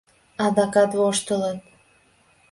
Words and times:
Адакат 0.45 0.91
воштылыт. 0.99 1.59